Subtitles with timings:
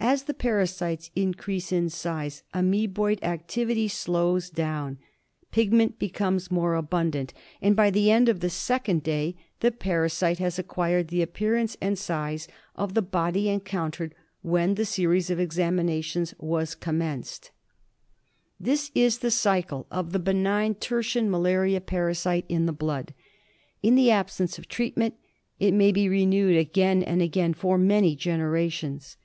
[0.00, 2.42] As the parasites ^^^^^^^^^^^^^Kt' increase amceboid
[2.92, 4.98] ^^^^^r activity slows down,
[5.50, 10.36] pigment ^^^K becomes more abundant, and V^^K nfe ^y ^^^^'^'^^^^ second day HP' the parasite
[10.38, 15.40] has acquired the ■^ appearance and size of the body encountered when the series of
[15.40, 17.50] examinations was commenced.
[18.60, 23.14] This is the jcycle of the benign tertian malaria parasite in the blood.
[23.82, 25.14] In the absence of treatment
[25.58, 29.16] it may be renewed again and again and for many generations.